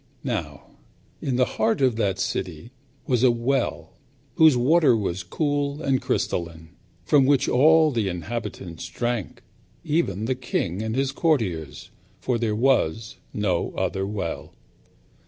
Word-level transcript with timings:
Now, 0.23 0.63
in 1.21 1.35
the 1.35 1.45
heart 1.45 1.79
of 1.79 1.95
that 1.97 2.17
city 2.17 2.71
was 3.05 3.21
a 3.21 3.29
well, 3.29 3.93
whose 4.33 4.57
water 4.57 4.97
was 4.97 5.21
cool 5.21 5.79
and 5.83 6.01
crystalline, 6.01 6.69
from 7.05 7.27
which 7.27 7.47
all 7.47 7.91
the 7.91 8.07
inhabitants 8.07 8.87
drank, 8.87 9.43
even 9.83 10.25
the 10.25 10.33
king 10.33 10.81
and 10.81 10.95
his 10.95 11.11
courtiers; 11.11 11.91
for 12.19 12.39
there 12.39 12.55
was 12.55 13.17
no 13.31 13.73
other 13.77 14.07
well. 14.07 14.55